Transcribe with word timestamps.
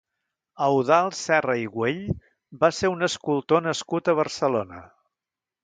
Eudald 0.67 1.17
Serra 1.17 1.57
i 1.65 1.67
Güell 1.75 1.99
va 2.65 2.71
ser 2.79 2.93
un 2.95 3.09
escultor 3.11 3.65
nascut 3.69 4.09
a 4.09 4.17
Barcelona. 4.25 4.85